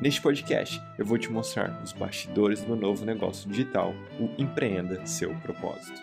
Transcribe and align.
Neste 0.00 0.22
podcast, 0.22 0.80
eu 0.96 1.04
vou 1.04 1.18
te 1.18 1.28
mostrar 1.28 1.82
os 1.82 1.92
bastidores 1.92 2.60
do 2.60 2.68
meu 2.68 2.76
novo 2.76 3.04
negócio 3.04 3.50
digital, 3.50 3.92
o 4.20 4.30
Empreenda 4.40 5.04
Seu 5.04 5.34
Propósito. 5.40 6.00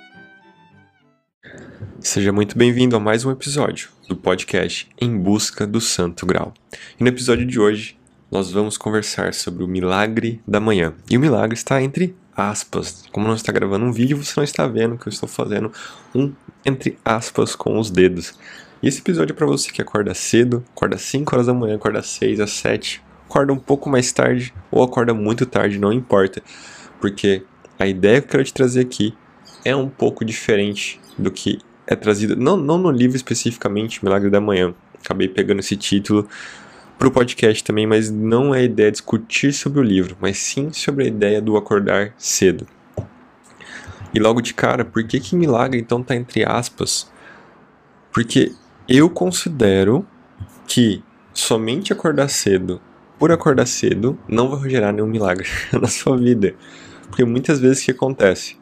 Seja 2.01 2.33
muito 2.33 2.57
bem-vindo 2.57 2.97
a 2.97 2.99
mais 2.99 3.23
um 3.23 3.31
episódio 3.31 3.87
do 4.09 4.17
podcast 4.17 4.89
Em 4.99 5.17
Busca 5.17 5.65
do 5.65 5.79
Santo 5.79 6.25
Grau. 6.25 6.53
E 6.99 7.03
no 7.03 7.07
episódio 7.07 7.45
de 7.45 7.57
hoje, 7.57 7.97
nós 8.29 8.51
vamos 8.51 8.77
conversar 8.77 9.33
sobre 9.33 9.63
o 9.63 9.67
milagre 9.67 10.41
da 10.45 10.59
manhã. 10.59 10.93
E 11.09 11.15
o 11.15 11.21
milagre 11.21 11.55
está 11.55 11.81
entre 11.81 12.13
aspas. 12.35 13.05
Como 13.13 13.25
não 13.25 13.35
está 13.35 13.53
gravando 13.53 13.85
um 13.85 13.93
vídeo, 13.93 14.21
você 14.21 14.33
não 14.35 14.43
está 14.43 14.67
vendo 14.67 14.97
que 14.97 15.07
eu 15.07 15.11
estou 15.11 15.29
fazendo 15.29 15.71
um 16.13 16.33
entre 16.65 16.97
aspas 17.05 17.55
com 17.55 17.79
os 17.79 17.89
dedos. 17.89 18.37
E 18.83 18.89
esse 18.89 18.99
episódio 18.99 19.31
é 19.31 19.35
para 19.35 19.47
você 19.47 19.71
que 19.71 19.81
acorda 19.81 20.13
cedo, 20.13 20.65
acorda 20.75 20.97
5 20.97 21.33
horas 21.33 21.47
da 21.47 21.53
manhã, 21.53 21.75
acorda 21.75 22.03
6 22.03 22.41
às 22.41 22.51
7, 22.51 23.04
acorda 23.35 23.51
um 23.51 23.59
pouco 23.59 23.89
mais 23.89 24.13
tarde 24.13 24.53
ou 24.71 24.81
acorda 24.81 25.13
muito 25.13 25.45
tarde, 25.45 25.77
não 25.77 25.91
importa, 25.91 26.41
porque 27.01 27.43
a 27.77 27.85
ideia 27.85 28.21
que 28.21 28.27
eu 28.27 28.31
quero 28.31 28.43
te 28.45 28.53
trazer 28.53 28.79
aqui 28.79 29.13
é 29.65 29.75
um 29.75 29.89
pouco 29.89 30.23
diferente 30.23 31.01
do 31.17 31.29
que 31.29 31.59
é 31.85 31.95
trazido, 31.95 32.37
não, 32.37 32.55
não 32.55 32.77
no 32.77 32.89
livro 32.89 33.17
especificamente, 33.17 34.03
Milagre 34.03 34.29
da 34.29 34.39
Manhã. 34.39 34.73
Acabei 35.03 35.27
pegando 35.27 35.59
esse 35.59 35.75
título 35.75 36.27
para 36.97 37.09
o 37.09 37.11
podcast 37.11 37.61
também, 37.61 37.85
mas 37.85 38.09
não 38.09 38.55
é 38.55 38.59
a 38.59 38.63
ideia 38.63 38.89
discutir 38.89 39.51
sobre 39.51 39.81
o 39.81 39.83
livro, 39.83 40.15
mas 40.21 40.37
sim 40.37 40.71
sobre 40.71 41.03
a 41.03 41.07
ideia 41.07 41.41
do 41.41 41.57
acordar 41.57 42.13
cedo. 42.17 42.65
E 44.13 44.19
logo 44.19 44.41
de 44.41 44.53
cara, 44.53 44.85
por 44.85 45.03
que 45.03 45.19
que 45.19 45.35
milagre 45.35 45.77
então 45.77 46.01
tá 46.01 46.15
entre 46.15 46.45
aspas? 46.45 47.11
Porque 48.13 48.53
eu 48.87 49.09
considero 49.09 50.07
que 50.65 51.03
somente 51.33 51.91
acordar 51.91 52.29
cedo 52.29 52.79
por 53.17 53.31
acordar 53.31 53.65
cedo 53.65 54.17
não 54.27 54.49
vai 54.49 54.69
gerar 54.69 54.91
nenhum 54.91 55.07
milagre 55.07 55.47
na 55.79 55.87
sua 55.87 56.17
vida. 56.17 56.53
Porque 57.07 57.23
muitas 57.23 57.59
vezes 57.59 57.81
o 57.81 57.85
que 57.85 57.91
acontece? 57.91 58.57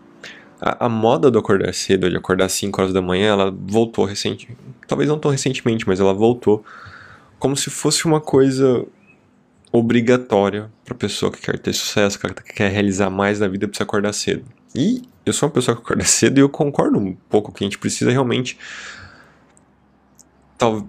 A, 0.62 0.86
a, 0.86 0.90
moda 0.90 1.30
do 1.30 1.40
acordar 1.40 1.74
cedo, 1.74 2.10
de 2.10 2.16
acordar 2.16 2.50
5 2.50 2.82
horas 2.82 2.94
da 2.94 3.02
manhã, 3.02 3.32
ela 3.32 3.52
voltou 3.52 4.06
recentemente. 4.06 4.58
Talvez 4.88 5.10
não 5.10 5.20
tão 5.20 5.32
recentemente, 5.32 5.88
mas 5.88 6.00
ela 6.00 6.14
voltou 6.14 6.64
como 7.40 7.58
se 7.58 7.70
fosse 7.70 8.06
uma 8.06 8.22
coisa 8.22 8.86
obrigatória 9.72 10.72
para 10.86 10.94
pessoa 10.96 11.32
que 11.32 11.42
quer 11.42 11.58
ter 11.58 11.74
sucesso, 11.74 12.20
que 12.20 12.54
quer 12.54 12.72
realizar 12.72 13.10
mais 13.10 13.40
na 13.40 13.48
vida, 13.48 13.68
precisa 13.68 13.84
acordar 13.84 14.14
cedo. 14.14 14.46
E 14.76 15.02
eu 15.26 15.34
sou 15.34 15.48
uma 15.48 15.54
pessoa 15.54 15.76
que 15.76 15.82
acorda 15.82 16.04
cedo 16.06 16.38
e 16.38 16.42
eu 16.42 16.48
concordo 16.48 17.00
um 17.00 17.16
pouco 17.30 17.52
que 17.52 17.64
a 17.64 17.66
gente 17.66 17.78
precisa 17.78 18.12
realmente. 18.12 18.58
Tal, 20.58 20.88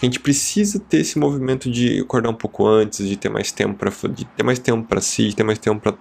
a 0.00 0.04
gente 0.04 0.20
precisa 0.20 0.78
ter 0.78 0.98
esse 0.98 1.18
movimento 1.18 1.70
de 1.70 2.00
acordar 2.00 2.30
um 2.30 2.34
pouco 2.34 2.66
antes, 2.66 3.06
de 3.06 3.16
ter 3.16 3.28
mais 3.28 3.50
tempo 3.50 3.74
para 3.74 3.90
ter 4.36 4.42
mais 4.42 4.58
tempo 4.58 4.86
para 4.86 5.00
si, 5.00 5.28
de 5.28 5.36
ter 5.36 5.42
mais 5.42 5.58
tempo 5.58 5.80
para 5.80 5.94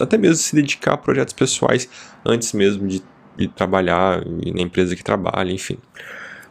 até 0.00 0.16
mesmo 0.16 0.36
se 0.36 0.54
dedicar 0.54 0.94
a 0.94 0.96
projetos 0.96 1.34
pessoais 1.34 1.88
antes 2.24 2.52
mesmo 2.52 2.86
de, 2.88 3.02
de 3.36 3.48
trabalhar 3.48 4.24
na 4.24 4.62
empresa 4.62 4.96
que 4.96 5.04
trabalha, 5.04 5.52
enfim. 5.52 5.76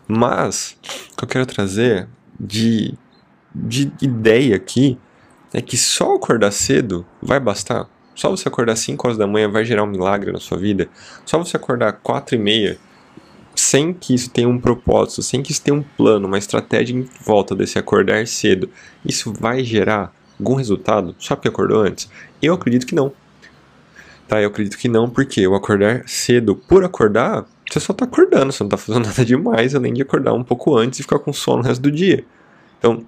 Mas 0.07 0.77
o 1.13 1.17
que 1.17 1.23
eu 1.23 1.27
quero 1.27 1.45
trazer 1.45 2.07
de, 2.39 2.93
de 3.53 3.91
ideia 4.01 4.55
aqui 4.55 4.99
é 5.53 5.61
que 5.61 5.77
só 5.77 6.15
acordar 6.15 6.51
cedo 6.51 7.05
vai 7.21 7.39
bastar. 7.39 7.89
Só 8.13 8.29
você 8.29 8.47
acordar 8.47 8.75
5 8.75 9.07
horas 9.07 9.17
da 9.17 9.25
manhã 9.25 9.49
vai 9.49 9.63
gerar 9.63 9.83
um 9.83 9.87
milagre 9.87 10.31
na 10.31 10.39
sua 10.39 10.57
vida. 10.57 10.89
Só 11.25 11.37
você 11.37 11.55
acordar 11.55 11.93
4 11.93 12.35
e 12.35 12.37
meia 12.37 12.77
sem 13.59 13.93
que 13.93 14.15
isso 14.15 14.29
tenha 14.29 14.47
um 14.47 14.59
propósito, 14.59 15.21
sem 15.21 15.43
que 15.43 15.51
isso 15.51 15.61
tenha 15.61 15.75
um 15.75 15.83
plano, 15.83 16.27
uma 16.27 16.37
estratégia 16.37 16.95
em 16.95 17.07
volta 17.21 17.53
desse 17.53 17.77
acordar 17.77 18.25
cedo, 18.25 18.69
isso 19.05 19.33
vai 19.33 19.63
gerar 19.63 20.13
algum 20.39 20.55
resultado 20.55 21.13
só 21.19 21.35
porque 21.35 21.49
acordou 21.49 21.81
antes? 21.81 22.09
Eu 22.41 22.53
acredito 22.53 22.85
que 22.85 22.95
não. 22.95 23.11
Tá, 24.27 24.41
eu 24.41 24.47
acredito 24.47 24.77
que 24.77 24.87
não, 24.87 25.09
porque 25.09 25.45
o 25.45 25.55
acordar 25.55 26.03
cedo 26.07 26.55
por 26.55 26.85
acordar, 26.85 27.45
você 27.69 27.79
só 27.79 27.91
tá 27.91 28.05
acordando, 28.05 28.53
você 28.53 28.63
não 28.63 28.69
tá 28.69 28.77
fazendo 28.77 29.03
nada 29.07 29.25
demais, 29.25 29.75
além 29.75 29.93
de 29.93 30.01
acordar 30.01 30.33
um 30.33 30.43
pouco 30.43 30.77
antes 30.77 30.99
e 30.99 31.03
ficar 31.03 31.19
com 31.19 31.33
sono 31.33 31.61
o 31.61 31.65
resto 31.65 31.81
do 31.81 31.91
dia. 31.91 32.23
Então, 32.77 33.03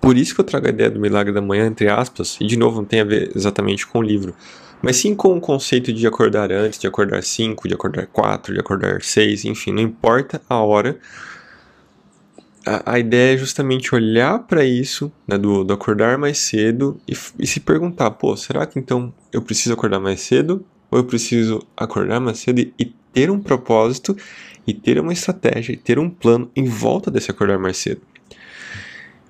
por 0.00 0.16
isso 0.16 0.34
que 0.34 0.40
eu 0.40 0.44
trago 0.44 0.66
a 0.66 0.70
ideia 0.70 0.90
do 0.90 1.00
milagre 1.00 1.32
da 1.32 1.40
manhã, 1.40 1.66
entre 1.66 1.88
aspas, 1.88 2.36
e 2.40 2.46
de 2.46 2.56
novo 2.56 2.76
não 2.76 2.84
tem 2.84 3.00
a 3.00 3.04
ver 3.04 3.32
exatamente 3.34 3.86
com 3.86 3.98
o 3.98 4.02
livro, 4.02 4.34
mas 4.82 4.96
sim 4.96 5.14
com 5.14 5.36
o 5.36 5.40
conceito 5.40 5.92
de 5.92 6.06
acordar 6.06 6.52
antes, 6.52 6.78
de 6.78 6.86
acordar 6.86 7.22
5, 7.22 7.66
de 7.68 7.74
acordar 7.74 8.06
4, 8.06 8.54
de 8.54 8.60
acordar 8.60 9.02
6, 9.02 9.44
enfim, 9.46 9.72
não 9.72 9.82
importa 9.82 10.40
a 10.48 10.60
hora. 10.60 10.98
A, 12.64 12.94
a 12.94 12.98
ideia 12.98 13.34
é 13.34 13.36
justamente 13.36 13.94
olhar 13.94 14.40
para 14.40 14.64
isso, 14.64 15.10
né, 15.26 15.38
do, 15.38 15.64
do, 15.64 15.72
acordar 15.72 16.18
mais 16.18 16.38
cedo 16.38 17.00
e, 17.08 17.16
e 17.38 17.46
se 17.46 17.60
perguntar: 17.60 18.10
pô, 18.12 18.36
será 18.36 18.66
que 18.66 18.78
então 18.78 19.12
eu 19.32 19.40
preciso 19.40 19.74
acordar 19.74 20.00
mais 20.00 20.20
cedo? 20.20 20.64
Ou 20.90 20.98
eu 20.98 21.04
preciso 21.04 21.60
acordar 21.76 22.20
mais 22.20 22.38
cedo 22.38 22.60
e, 22.60 22.72
e 22.78 22.94
ter 23.12 23.30
um 23.30 23.40
propósito, 23.40 24.16
e 24.66 24.74
ter 24.74 25.00
uma 25.00 25.12
estratégia, 25.12 25.72
e 25.72 25.76
ter 25.76 25.98
um 25.98 26.10
plano 26.10 26.50
em 26.54 26.64
volta 26.64 27.10
desse 27.10 27.30
acordar 27.30 27.58
mais 27.58 27.76
cedo? 27.76 28.02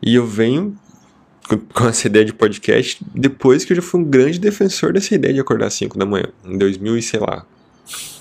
E 0.03 0.15
eu 0.15 0.27
venho 0.27 0.77
com 1.73 1.87
essa 1.89 2.07
ideia 2.07 2.25
de 2.25 2.33
podcast 2.33 3.05
depois 3.15 3.65
que 3.65 3.73
eu 3.73 3.77
já 3.77 3.83
fui 3.83 4.01
um 4.01 4.05
grande 4.05 4.39
defensor 4.39 4.93
dessa 4.93 5.15
ideia 5.15 5.33
de 5.34 5.41
acordar 5.41 5.67
às 5.67 5.75
5 5.75 5.97
da 5.97 6.05
manhã. 6.05 6.27
Em 6.45 6.59
2000 6.59 6.99
e 6.99 7.03
sei 7.03 7.21
lá, 7.21 7.47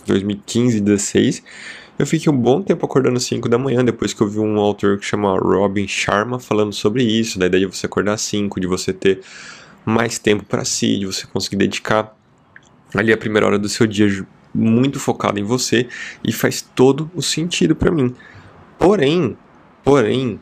2015, 0.05 0.79
16, 0.79 1.43
eu 1.97 2.05
fiquei 2.05 2.31
um 2.31 2.37
bom 2.37 2.61
tempo 2.61 2.85
acordando 2.85 3.17
às 3.17 3.23
5 3.23 3.49
da 3.49 3.57
manhã 3.57 3.83
depois 3.83 4.13
que 4.13 4.21
eu 4.21 4.27
vi 4.27 4.39
um 4.39 4.59
autor 4.59 4.99
que 4.99 5.05
chama 5.05 5.37
Robin 5.39 5.87
Sharma 5.87 6.39
falando 6.39 6.73
sobre 6.73 7.03
isso, 7.03 7.39
da 7.39 7.47
ideia 7.47 7.67
de 7.67 7.75
você 7.75 7.85
acordar 7.85 8.13
às 8.13 8.21
5, 8.21 8.59
de 8.59 8.67
você 8.67 8.93
ter 8.93 9.21
mais 9.83 10.19
tempo 10.19 10.43
para 10.43 10.63
si, 10.65 10.99
de 10.99 11.05
você 11.05 11.25
conseguir 11.25 11.57
dedicar 11.57 12.15
ali 12.93 13.11
a 13.11 13.17
primeira 13.17 13.47
hora 13.47 13.59
do 13.59 13.69
seu 13.69 13.87
dia 13.87 14.25
muito 14.53 14.99
focado 14.99 15.39
em 15.39 15.43
você 15.43 15.87
e 16.23 16.31
faz 16.31 16.61
todo 16.61 17.09
o 17.13 17.21
sentido 17.21 17.75
para 17.75 17.91
mim. 17.91 18.15
Porém, 18.79 19.37
porém, 19.83 20.39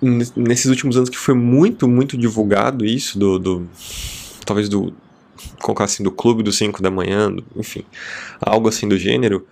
nesses 0.00 0.66
últimos 0.66 0.96
anos 0.96 1.08
que 1.08 1.16
foi 1.16 1.34
muito, 1.34 1.88
muito 1.88 2.16
divulgado 2.16 2.84
isso, 2.84 3.18
do, 3.18 3.38
do 3.38 3.68
talvez 4.44 4.68
do, 4.68 4.92
colocar 5.60 5.84
assim, 5.84 6.02
do 6.02 6.10
clube 6.10 6.42
dos 6.42 6.56
5 6.56 6.82
da 6.82 6.90
manhã, 6.90 7.34
enfim, 7.56 7.84
algo 8.40 8.68
assim 8.68 8.88
do 8.88 8.96
gênero, 8.96 9.46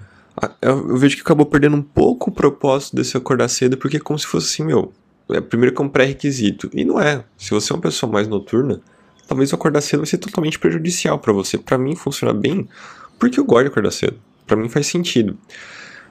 eu 0.61 0.97
vejo 0.97 1.17
que 1.17 1.23
acabou 1.23 1.47
perdendo 1.47 1.77
um 1.77 1.83
pouco 1.83 2.31
o 2.31 2.33
propósito 2.33 2.97
desse 2.97 3.17
acordar 3.17 3.49
cedo, 3.49 3.77
porque 3.77 3.97
é 3.97 4.01
como 4.01 4.19
se 4.19 4.27
fosse 4.27 4.53
assim, 4.53 4.65
meu, 4.65 4.93
é 5.31 5.41
primeiro 5.41 5.75
que 5.75 5.81
é 5.81 5.85
um 5.85 5.89
pré-requisito, 5.89 6.71
e 6.73 6.85
não 6.85 7.01
é, 7.01 7.25
se 7.37 7.51
você 7.51 7.73
é 7.73 7.77
uma 7.77 7.83
pessoa 7.83 8.11
mais 8.11 8.29
noturna, 8.29 8.81
talvez 9.27 9.53
o 9.53 9.55
acordar 9.55 9.81
cedo 9.81 10.01
vai 10.01 10.07
ser 10.07 10.19
totalmente 10.19 10.59
prejudicial 10.59 11.19
para 11.19 11.33
você, 11.33 11.57
para 11.57 11.79
mim 11.79 11.97
funciona 11.97 12.35
bem, 12.35 12.69
porque 13.19 13.39
eu 13.39 13.45
gosto 13.45 13.63
de 13.63 13.69
acordar 13.69 13.93
cedo, 13.93 14.19
para 14.47 14.57
mim 14.57 14.69
faz 14.69 14.87
sentido, 14.87 15.39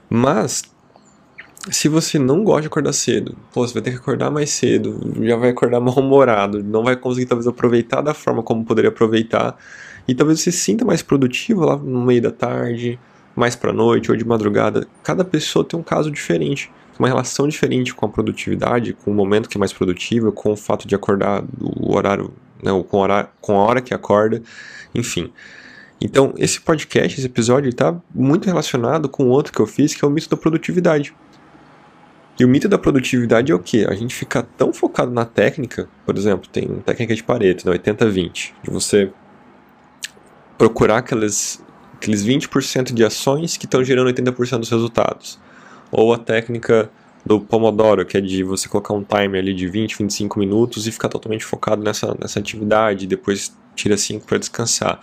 mas 0.10 0.64
se 1.72 1.88
você 1.88 2.20
não 2.20 2.44
gosta 2.44 2.62
de 2.62 2.68
acordar 2.68 2.94
cedo, 2.94 3.38
pô, 3.54 3.66
você 3.66 3.74
vai 3.74 3.84
ter 3.84 3.92
que 3.92 3.98
acordar 3.98 4.30
mais 4.30 4.50
cedo, 4.50 5.00
já 5.22 5.36
vai 5.38 5.50
acordar 5.50 5.80
mal-humorado, 5.82 6.64
não 6.64 6.84
vai 6.84 6.96
conseguir 6.96 7.26
talvez 7.26 7.48
aproveitar 7.48 8.02
da 8.02 8.14
forma 8.14 8.44
como 8.44 8.66
poderia 8.66 8.90
aproveitar, 8.90 9.58
e 10.08 10.14
talvez 10.14 10.42
você 10.42 10.52
se 10.52 10.60
sinta 10.60 10.84
mais 10.84 11.02
produtivo 11.02 11.66
lá 11.66 11.78
no 11.78 12.02
meio 12.02 12.22
da 12.22 12.32
tarde, 12.32 13.00
mais 13.36 13.56
pra 13.56 13.72
noite 13.72 14.12
ou 14.12 14.18
de 14.18 14.26
madrugada. 14.26 14.86
Cada 15.02 15.24
pessoa 15.24 15.64
tem 15.64 15.80
um 15.80 15.84
caso 15.84 16.12
diferente, 16.12 16.70
uma 17.00 17.08
relação 17.08 17.48
diferente 17.48 17.94
com 17.94 18.06
a 18.06 18.10
produtividade, 18.10 18.94
com 18.94 19.12
o 19.12 19.14
momento 19.14 19.48
que 19.48 19.58
é 19.58 19.60
mais 19.60 19.72
produtivo, 19.72 20.32
com 20.32 20.52
o 20.52 20.58
fato 20.58 20.88
de 20.88 20.94
acordar 20.94 21.44
o 21.60 21.96
horário, 21.96 22.34
né, 22.62 22.72
com, 22.90 22.98
horário, 22.98 23.30
com 23.40 23.60
a 23.60 23.64
hora 23.64 23.82
que 23.82 23.94
acorda, 23.94 24.42
enfim. 24.94 25.32
Então, 26.02 26.34
esse 26.38 26.60
podcast, 26.60 27.18
esse 27.18 27.26
episódio, 27.26 27.70
está 27.70 27.96
muito 28.14 28.46
relacionado 28.46 29.08
com 29.08 29.30
outro 29.30 29.54
que 29.54 29.60
eu 29.62 29.66
fiz, 29.66 29.96
que 29.96 30.04
é 30.04 30.08
o 30.08 30.12
mito 30.12 30.30
da 30.30 30.36
produtividade. 30.36 31.14
E 32.40 32.44
o 32.44 32.48
mito 32.48 32.68
da 32.68 32.80
produtividade 32.80 33.52
é 33.52 33.56
o 33.56 33.60
que? 33.60 33.86
A 33.86 33.94
gente 33.94 34.16
fica 34.16 34.42
tão 34.58 34.74
focado 34.74 35.12
na 35.12 35.24
técnica, 35.24 35.88
por 36.06 36.18
exemplo, 36.18 36.50
tem 36.50 36.68
técnica 36.80 37.16
de 37.16 37.24
Pareto, 37.24 37.70
né, 37.70 37.78
80-20, 37.78 38.54
de 38.64 38.72
você 38.72 39.12
procurar 40.58 40.98
aqueles, 40.98 41.64
aqueles 41.94 42.26
20% 42.26 42.92
de 42.92 43.04
ações 43.04 43.56
que 43.56 43.66
estão 43.66 43.84
gerando 43.84 44.12
80% 44.12 44.60
dos 44.60 44.70
resultados. 44.70 45.40
Ou 45.92 46.12
a 46.12 46.18
técnica 46.18 46.90
do 47.26 47.40
Pomodoro, 47.40 48.06
que 48.06 48.18
é 48.18 48.22
de 48.22 48.44
você 48.44 48.68
colocar 48.68 48.94
um 48.94 49.04
timer 49.04 49.42
ali 49.42 49.54
de 49.54 49.68
20, 49.68 49.98
25 49.98 50.40
minutos 50.40 50.88
e 50.88 50.92
ficar 50.92 51.10
totalmente 51.10 51.46
focado 51.46 51.84
nessa, 51.84 52.16
nessa 52.20 52.40
atividade, 52.40 53.08
depois 53.08 53.56
tira 53.76 53.96
5 53.96 54.26
para 54.26 54.38
descansar. 54.38 55.00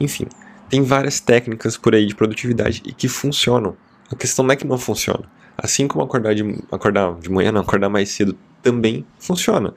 Enfim, 0.00 0.26
Tem 0.68 0.82
várias 0.82 1.20
técnicas 1.20 1.76
por 1.76 1.94
aí 1.94 2.06
de 2.06 2.14
produtividade 2.14 2.82
e 2.86 2.94
que 2.94 3.06
funcionam. 3.06 3.76
A 4.10 4.16
questão 4.16 4.42
não 4.42 4.52
é 4.52 4.56
que 4.56 4.66
não 4.66 4.78
funciona. 4.78 5.30
Assim 5.56 5.86
como 5.86 6.04
acordar 6.04 6.34
de, 6.34 6.42
acordar 6.70 7.14
de 7.18 7.30
manhã, 7.30 7.52
não, 7.52 7.60
acordar 7.60 7.88
mais 7.88 8.10
cedo 8.10 8.36
também 8.62 9.04
funciona. 9.18 9.74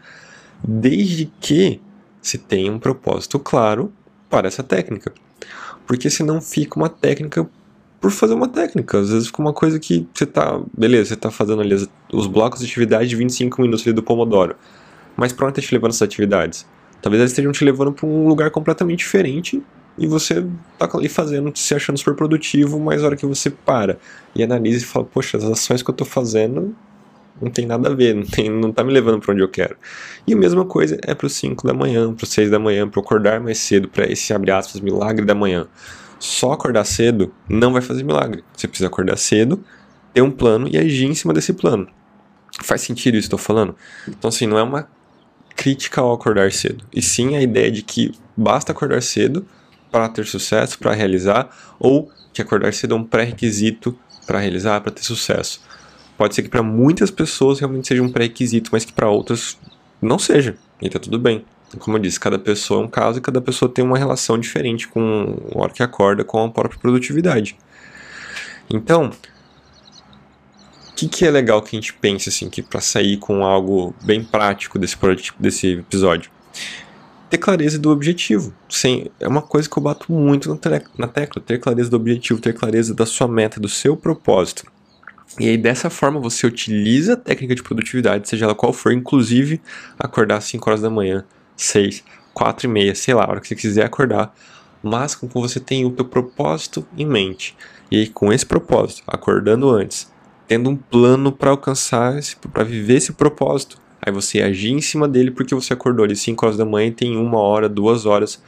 Desde 0.64 1.26
que 1.40 1.82
se 2.22 2.38
tenha 2.38 2.72
um 2.72 2.80
propósito 2.80 3.38
claro 3.38 3.92
para 4.30 4.48
essa 4.48 4.64
técnica. 4.64 5.14
Porque 5.86 6.10
senão 6.10 6.42
fica 6.42 6.78
uma 6.78 6.90
técnica 6.90 7.48
por 8.02 8.12
fazer 8.12 8.34
uma 8.34 8.48
técnica. 8.48 9.00
Às 9.00 9.10
vezes 9.10 9.28
fica 9.28 9.42
uma 9.42 9.54
coisa 9.54 9.80
que 9.80 10.08
você 10.14 10.26
tá. 10.26 10.60
Beleza, 10.78 11.10
você 11.10 11.16
tá 11.16 11.30
fazendo 11.30 11.62
ali 11.62 11.76
os 12.12 12.28
blocos 12.28 12.60
de 12.60 12.66
atividade 12.66 13.10
de 13.10 13.16
25 13.16 13.62
minutos 13.62 13.86
ali 13.86 13.94
do 13.94 14.02
Pomodoro. 14.04 14.56
Mas 15.16 15.32
pra 15.32 15.48
onde 15.48 15.56
tá 15.56 15.62
te 15.62 15.74
levando 15.74 15.92
essas 15.92 16.02
atividades? 16.02 16.66
Talvez 17.02 17.22
eles 17.22 17.32
estejam 17.32 17.52
te 17.52 17.64
levando 17.64 17.94
para 17.94 18.08
um 18.08 18.28
lugar 18.28 18.50
completamente 18.50 19.00
diferente 19.00 19.62
e 19.98 20.08
você 20.08 20.46
tá 20.78 20.90
ali 20.94 21.08
fazendo, 21.08 21.52
se 21.56 21.74
achando 21.74 21.98
super 21.98 22.16
produtivo, 22.16 22.80
mas 22.80 23.02
a 23.02 23.08
hora 23.08 23.16
que 23.16 23.26
você 23.26 23.50
para 23.50 23.98
e 24.36 24.44
analisa 24.44 24.84
e 24.84 24.88
fala, 24.88 25.06
poxa, 25.06 25.38
as 25.38 25.44
ações 25.44 25.82
que 25.82 25.90
eu 25.90 25.94
tô 25.96 26.04
fazendo 26.04 26.76
não 27.42 27.50
tem 27.50 27.66
nada 27.66 27.90
a 27.90 27.94
ver, 27.94 28.16
não, 28.16 28.24
tem, 28.24 28.50
não 28.50 28.72
tá 28.72 28.84
me 28.84 28.92
levando 28.92 29.20
para 29.20 29.34
onde 29.34 29.42
eu 29.42 29.48
quero. 29.48 29.76
E 30.26 30.34
a 30.34 30.38
mesma 30.38 30.66
coisa 30.66 30.98
é 31.04 31.14
para 31.14 31.28
os 31.28 31.34
5 31.34 31.66
da 31.66 31.74
manhã, 31.74 32.14
para 32.14 32.24
os 32.24 32.30
6 32.30 32.50
da 32.50 32.60
manhã, 32.60 32.88
para 32.88 33.02
acordar 33.02 33.40
mais 33.40 33.58
cedo, 33.58 33.88
para 33.88 34.10
esse, 34.10 34.34
abre 34.34 34.52
aspas, 34.52 34.82
milagre 34.82 35.26
da 35.26 35.36
manhã. 35.36 35.68
Só 36.20 36.54
acordar 36.54 36.86
cedo 36.86 37.34
não 37.48 37.74
vai 37.74 37.82
fazer 37.82 38.04
milagre. 38.04 38.44
Você 38.56 38.68
precisa 38.68 38.88
acordar 38.88 39.18
cedo, 39.18 39.64
ter 40.14 40.22
um 40.22 40.32
plano 40.32 40.68
e 40.70 40.78
agir 40.78 41.06
em 41.06 41.14
cima 41.14 41.34
desse 41.34 41.54
plano. 41.54 41.88
Faz 42.64 42.82
sentido 42.82 43.16
isso 43.16 43.30
que 43.30 43.36
estou 43.36 43.40
falando? 43.40 43.76
Então, 44.08 44.30
assim, 44.30 44.48
não 44.48 44.58
é 44.58 44.64
uma 44.64 44.88
crítica 45.56 46.02
ao 46.02 46.14
acordar 46.14 46.52
cedo, 46.52 46.84
e 46.94 47.02
sim 47.02 47.36
a 47.36 47.42
ideia 47.42 47.72
de 47.72 47.82
que 47.82 48.14
basta 48.36 48.72
acordar 48.74 49.02
cedo 49.02 49.46
para 49.96 50.10
ter 50.10 50.26
sucesso, 50.26 50.78
para 50.78 50.92
realizar, 50.92 51.50
ou 51.80 52.12
que 52.34 52.42
acordar 52.42 52.74
cedo 52.74 52.96
é 52.96 52.98
um 52.98 53.04
pré-requisito 53.06 53.98
para 54.28 54.40
realizar, 54.40 54.82
para 54.82 54.92
ter 54.92 55.04
sucesso. 55.04 55.62
Pode 56.18 56.36
ser 56.36 56.44
que 56.44 56.50
para 56.50 56.62
muitas 56.62 57.10
pessoas 57.10 57.60
realmente 57.60 57.88
seja 57.88 58.04
um 58.04 58.12
pré-requisito, 58.12 58.72
mas 58.74 58.84
que 58.84 58.92
para 58.92 59.10
outras 59.10 59.58
não 60.02 60.20
seja, 60.20 60.58
e 60.82 60.90
tá 60.90 61.00
tudo 61.00 61.18
bem. 61.18 61.46
Como 61.80 61.96
eu 61.96 62.02
disse, 62.02 62.20
cada 62.20 62.38
pessoa 62.38 62.82
é 62.82 62.84
um 62.84 62.90
caso 62.90 63.20
e 63.20 63.22
cada 63.22 63.40
pessoa 63.40 63.72
tem 63.72 63.86
uma 63.86 63.98
relação 63.98 64.38
diferente 64.38 64.86
com 64.86 65.38
a 65.56 65.60
hora 65.60 65.72
que 65.72 65.82
acorda 65.82 66.26
com 66.26 66.44
a 66.44 66.50
própria 66.50 66.78
produtividade. 66.78 67.58
Então, 68.70 69.14
o 70.90 70.94
que, 70.94 71.08
que 71.08 71.26
é 71.26 71.32
legal 71.32 71.62
que 71.62 71.74
a 71.74 71.80
gente 71.80 71.94
pense 71.94 72.28
assim, 72.28 72.50
que 72.50 72.62
para 72.62 72.82
sair 72.82 73.16
com 73.16 73.46
algo 73.46 73.96
bem 74.04 74.22
prático 74.22 74.78
desse, 74.78 74.98
desse 75.40 75.68
episódio? 75.68 76.35
Ter 77.36 77.40
clareza 77.40 77.78
do 77.78 77.92
objetivo. 77.92 78.54
Sem, 78.70 79.12
é 79.20 79.28
uma 79.28 79.42
coisa 79.42 79.70
que 79.70 79.78
eu 79.78 79.84
bato 79.84 80.10
muito 80.10 80.50
na 80.98 81.08
tecla. 81.08 81.44
Ter 81.46 81.60
clareza 81.60 81.90
do 81.90 81.98
objetivo, 81.98 82.40
ter 82.40 82.54
clareza 82.54 82.94
da 82.94 83.06
sua 83.06 83.28
meta, 83.28 83.60
do 83.60 83.68
seu 83.68 83.98
propósito. 83.98 84.64
E 85.38 85.50
aí, 85.50 85.58
dessa 85.58 85.90
forma, 85.90 86.18
você 86.18 86.48
utiliza 86.48 87.12
a 87.12 87.18
técnica 87.18 87.54
de 87.54 87.62
produtividade, 87.62 88.30
seja 88.30 88.46
ela 88.46 88.56
qual 88.56 88.72
for, 88.72 88.94
inclusive 88.94 89.60
acordar 90.00 90.38
às 90.38 90.46
5 90.46 90.70
horas 90.70 90.82
da 90.82 90.90
manhã, 90.90 91.26
6, 91.58 92.06
4 92.34 92.68
e 92.68 92.70
meia, 92.70 92.96
sei 92.96 93.14
lá, 93.14 93.26
a 93.26 93.30
hora 93.30 93.42
que 93.42 93.50
você 93.50 93.56
quiser 93.56 93.84
acordar, 93.84 94.34
mas 94.82 95.14
com 95.14 95.28
que 95.28 95.34
você 95.34 95.60
tenha 95.60 95.86
o 95.86 95.92
teu 95.92 96.06
propósito 96.06 96.88
em 96.98 97.06
mente. 97.06 97.54
E 97.92 97.98
aí, 97.98 98.08
com 98.08 98.32
esse 98.32 98.46
propósito, 98.46 99.04
acordando 99.06 99.70
antes, 99.70 100.10
tendo 100.48 100.70
um 100.70 100.78
plano 100.78 101.34
para 101.34 101.50
alcançar, 101.50 102.18
para 102.54 102.64
viver 102.64 102.96
esse 102.96 103.12
propósito. 103.12 103.78
Aí 104.06 104.12
você 104.12 104.42
agir 104.42 104.72
em 104.72 104.82
cima 104.82 105.08
dele 105.08 105.32
porque 105.32 105.56
você 105.56 105.74
acordou 105.74 106.06
ali 106.06 106.16
5 106.16 106.46
horas 106.46 106.58
da 106.58 106.66
manhã 106.66 106.88
e 106.88 106.92
tem 106.92 107.18
uma 107.18 107.40
hora, 107.40 107.68
duas 107.68 108.06
horas 108.06 108.42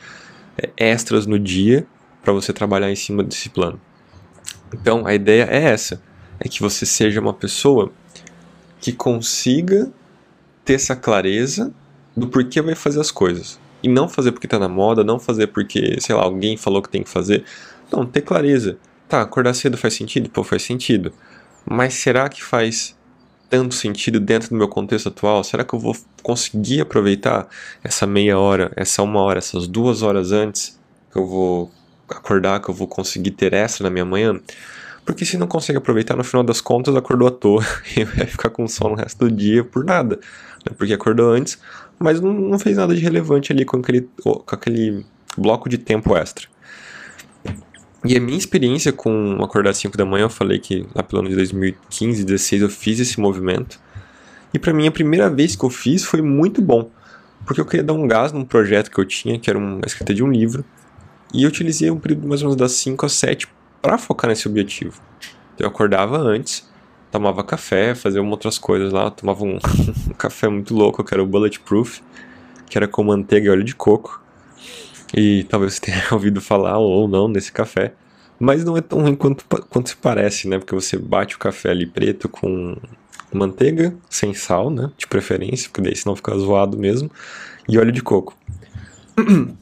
é, 0.58 0.70
extras 0.78 1.26
no 1.26 1.40
dia 1.40 1.88
para 2.22 2.32
você 2.32 2.54
trabalhar 2.54 2.92
em 2.92 2.96
cima 2.96 3.24
desse 3.24 3.50
plano. 3.50 3.80
Então 4.74 5.08
a 5.08 5.14
ideia 5.16 5.48
é 5.50 5.64
essa: 5.64 6.02
é 6.40 6.48
que 6.48 6.62
você 6.62 6.86
seja 6.86 7.20
uma 7.20 7.34
pessoa 7.34 7.92
que 8.80 8.94
consiga 8.94 9.92
ter 10.64 10.74
essa 10.74 10.96
clareza 10.96 11.74
do 12.16 12.28
porquê 12.28 12.62
vai 12.62 12.76
fazer 12.76 13.00
as 13.00 13.10
coisas. 13.10 13.60
E 13.82 13.88
não 13.88 14.10
fazer 14.10 14.32
porque 14.32 14.48
tá 14.48 14.60
na 14.60 14.68
moda, 14.68 15.04
não 15.04 15.20
fazer 15.20 15.48
porque, 15.48 16.00
sei 16.02 16.16
lá, 16.16 16.24
alguém 16.24 16.58
falou 16.58 16.82
que 16.82 16.90
tem 16.90 17.04
que 17.04 17.10
fazer. 17.10 17.44
Não, 17.92 18.06
ter 18.06 18.22
clareza. 18.22 18.78
Tá, 19.08 19.22
acordar 19.22 19.54
cedo 19.54 19.78
faz 19.78 19.94
sentido? 19.94 20.30
Pô, 20.30 20.44
faz 20.44 20.64
sentido. 20.64 21.14
Mas 21.66 21.94
será 21.94 22.28
que 22.28 22.44
faz 22.44 22.97
tanto 23.50 23.76
sentido 23.76 24.20
dentro 24.20 24.50
do 24.50 24.56
meu 24.56 24.68
contexto 24.68 25.10
atual? 25.10 25.44
Será 25.44 25.64
que 25.64 25.74
eu 25.74 25.80
vou 25.80 25.96
conseguir 26.22 26.82
aproveitar 26.82 27.48
essa 27.84 28.06
meia 28.06 28.38
hora, 28.38 28.72
essa 28.76 29.02
uma 29.02 29.22
hora, 29.22 29.40
essas 29.40 29.68
duas 29.68 30.02
horas 30.02 30.32
antes 30.32 30.80
que 31.12 31.18
eu 31.18 31.26
vou 31.26 31.72
acordar, 32.10 32.62
que 32.62 32.70
eu 32.70 32.74
vou 32.74 32.88
conseguir 32.88 33.32
ter 33.32 33.54
essa 33.54 33.84
na 33.84 33.90
minha 33.90 34.06
manhã? 34.06 34.40
Porque 35.06 35.24
se 35.24 35.38
não 35.38 35.48
consegue 35.48 35.78
aproveitar, 35.78 36.18
no 36.18 36.24
final 36.24 36.44
das 36.44 36.60
contas, 36.60 36.94
acordou 36.96 37.30
à 37.30 37.32
toa 37.32 37.64
e 37.96 38.04
vai 38.04 38.26
ficar 38.26 38.50
com 38.50 38.68
sono 38.68 38.94
o 38.94 38.98
resto 38.98 39.18
do 39.20 39.32
dia 39.32 39.64
por 39.64 39.86
nada. 39.86 40.20
Né? 40.66 40.76
Porque 40.78 40.94
acordou 40.94 41.32
antes, 41.32 41.58
mas 41.98 42.20
não, 42.20 42.34
não 42.34 42.60
fez 42.60 42.76
nada 42.76 42.94
de 42.94 43.02
relevante 43.02 43.54
ali 43.54 43.64
com 43.64 43.78
aquele, 43.78 44.10
com 44.22 44.44
aquele 44.48 45.06
bloco 45.38 45.70
de 45.70 45.78
tempo 45.78 46.16
extra. 46.18 46.48
E 48.08 48.16
a 48.16 48.22
minha 48.22 48.38
experiência 48.38 48.94
com 48.94 49.38
acordar 49.44 49.72
às 49.72 49.78
5 49.80 49.98
da 49.98 50.06
manhã, 50.06 50.24
eu 50.24 50.30
falei 50.30 50.60
que 50.60 50.86
lá 50.96 51.04
pelo 51.04 51.20
ano 51.20 51.30
de 51.30 51.36
2015, 51.36 52.24
2016 52.24 52.62
eu 52.62 52.70
fiz 52.70 53.02
esse 53.02 53.20
movimento. 53.20 53.78
E 54.54 54.58
para 54.58 54.74
mim 54.74 54.88
a 54.88 54.92
primeira 54.92 55.30
vez 55.30 55.58
que 55.58 55.66
eu 55.66 55.70
fiz 55.70 56.06
foi 56.06 56.22
muito 56.22 56.62
bom, 56.62 56.90
porque 57.46 57.60
eu 57.60 57.66
queria 57.66 57.84
dar 57.84 57.92
um 57.92 58.08
gás 58.08 58.32
num 58.32 58.46
projeto 58.46 58.90
que 58.90 58.98
eu 58.98 59.04
tinha, 59.04 59.38
que 59.38 59.50
era 59.50 59.60
uma 59.60 59.82
escrita 59.86 60.14
de 60.14 60.24
um 60.24 60.32
livro, 60.32 60.64
e 61.34 61.44
eu 61.44 61.50
utilizei 61.50 61.92
um 61.92 62.00
período 62.00 62.26
mais 62.30 62.42
ou 62.42 62.48
menos 62.48 62.56
das 62.56 62.72
5 62.72 63.06
às 63.06 63.12
7 63.12 63.46
para 63.82 63.98
focar 63.98 64.30
nesse 64.30 64.48
objetivo. 64.48 65.02
Então, 65.54 65.66
eu 65.66 65.68
acordava 65.68 66.18
antes, 66.18 66.66
tomava 67.12 67.44
café, 67.44 67.94
fazia 67.94 68.24
outras 68.24 68.58
coisas 68.58 68.94
lá, 68.94 69.12
tomava 69.12 69.44
um, 69.44 69.58
um 70.10 70.14
café 70.14 70.48
muito 70.48 70.74
louco, 70.74 71.04
que 71.04 71.14
era 71.14 71.22
o 71.22 71.28
Bulletproof, 71.28 72.00
que 72.70 72.78
era 72.78 72.88
com 72.88 73.04
manteiga 73.04 73.48
e 73.48 73.50
óleo 73.50 73.66
de 73.66 73.76
coco. 73.76 74.22
E 75.14 75.44
talvez 75.46 75.76
você 75.76 75.82
tenha 75.82 76.04
ouvido 76.12 76.42
falar 76.42 76.78
ou 76.78 77.08
não 77.08 77.28
nesse 77.28 77.52
café. 77.52 77.94
Mas 78.40 78.64
não 78.64 78.78
é 78.78 78.82
tão 78.82 79.02
ruim 79.02 79.16
quanto, 79.16 79.46
quanto 79.70 79.90
se 79.90 79.96
parece, 79.96 80.48
né? 80.48 80.60
Porque 80.60 80.76
você 80.76 80.98
bate 80.98 81.36
o 81.36 81.40
café 81.40 81.72
ali 81.72 81.88
preto 81.88 82.30
com 82.30 82.78
manteiga, 83.34 83.96
sem 84.10 84.34
sal, 84.34 84.70
né? 84.70 84.92
De 84.98 85.08
preferência, 85.08 85.70
porque 85.70 85.82
daí 85.82 85.96
senão 85.96 86.16
fica 86.16 86.38
zoado 86.38 86.78
mesmo. 86.78 87.10
E 87.68 87.78
óleo 87.78 87.92
de 87.92 88.02
coco. 88.02 88.36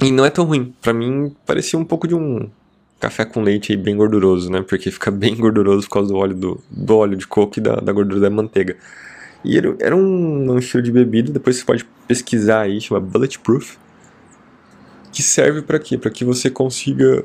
E 0.00 0.12
não 0.12 0.24
é 0.24 0.30
tão 0.30 0.44
ruim. 0.44 0.72
Para 0.80 0.92
mim, 0.92 1.34
parecia 1.44 1.76
um 1.76 1.84
pouco 1.84 2.06
de 2.06 2.14
um 2.14 2.48
café 3.00 3.24
com 3.24 3.42
leite 3.42 3.76
bem 3.76 3.96
gorduroso, 3.96 4.48
né? 4.48 4.62
Porque 4.62 4.92
fica 4.92 5.10
bem 5.10 5.34
gorduroso 5.34 5.88
por 5.88 5.94
causa 5.94 6.08
do 6.12 6.16
óleo, 6.16 6.36
do, 6.36 6.64
do 6.70 6.96
óleo 6.96 7.16
de 7.16 7.26
coco 7.26 7.58
e 7.58 7.60
da, 7.60 7.74
da 7.74 7.92
gordura 7.92 8.20
da 8.20 8.30
manteiga. 8.30 8.76
E 9.44 9.58
era, 9.58 9.76
era 9.80 9.96
um, 9.96 10.52
um 10.52 10.56
estilo 10.56 10.84
de 10.84 10.92
bebida, 10.92 11.32
depois 11.32 11.56
você 11.56 11.64
pode 11.64 11.84
pesquisar 12.06 12.60
aí, 12.60 12.80
chama 12.80 13.00
Bulletproof 13.00 13.76
que 15.12 15.22
serve 15.22 15.62
para 15.62 15.78
quê? 15.78 15.96
Para 15.98 16.10
que 16.10 16.24
você 16.24 16.50
consiga 16.50 17.24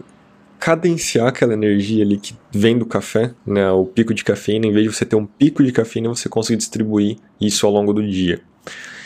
cadenciar 0.59 1.27
aquela 1.27 1.53
energia 1.53 2.03
ali 2.03 2.17
que 2.17 2.35
vem 2.51 2.77
do 2.77 2.85
café, 2.85 3.33
né, 3.45 3.69
o 3.71 3.85
pico 3.85 4.13
de 4.13 4.23
cafeína, 4.23 4.65
em 4.65 4.71
vez 4.71 4.89
de 4.89 4.95
você 4.95 5.03
ter 5.03 5.17
um 5.17 5.25
pico 5.25 5.61
de 5.61 5.73
cafeína, 5.73 6.07
você 6.07 6.29
consegue 6.29 6.57
distribuir 6.57 7.17
isso 7.41 7.65
ao 7.65 7.73
longo 7.73 7.91
do 7.91 8.01
dia. 8.01 8.41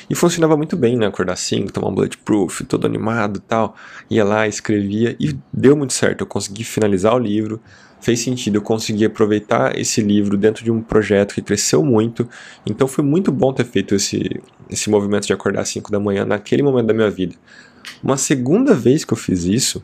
E 0.10 0.15
funcionava 0.15 0.55
muito 0.55 0.77
bem, 0.77 0.96
né? 0.96 1.05
Acordar 1.05 1.36
5, 1.36 1.72
tomar 1.74 1.89
um 1.89 1.93
bulletproof, 1.93 2.63
todo 2.63 2.86
animado 2.86 3.41
tal. 3.41 3.75
Ia 4.10 4.24
lá, 4.24 4.48
escrevia 4.48 5.17
e 5.19 5.36
deu 5.51 5.75
muito 5.75 5.93
certo. 5.93 6.22
Eu 6.22 6.27
consegui 6.27 6.63
finalizar 6.63 7.13
o 7.13 7.19
livro, 7.19 7.60
fez 8.00 8.22
sentido. 8.22 8.55
Eu 8.55 8.62
consegui 8.62 9.03
aproveitar 9.03 9.77
esse 9.77 10.00
livro 10.01 10.38
dentro 10.38 10.63
de 10.63 10.72
um 10.72 10.81
projeto 10.81 11.34
que 11.34 11.41
cresceu 11.41 11.84
muito. 11.84 12.27
Então 12.65 12.88
foi 12.88 13.03
muito 13.03 13.34
bom 13.34 13.51
ter 13.51 13.65
feito 13.65 13.96
esse, 13.96 14.41
esse 14.69 14.89
movimento 14.89 15.27
de 15.27 15.34
acordar 15.34 15.65
5 15.65 15.91
da 15.91 16.00
manhã 16.00 16.24
naquele 16.24 16.63
momento 16.63 16.86
da 16.86 16.93
minha 16.93 17.10
vida. 17.10 17.36
Uma 18.03 18.17
segunda 18.17 18.74
vez 18.74 19.03
que 19.03 19.13
eu 19.13 19.17
fiz 19.17 19.44
isso, 19.44 19.84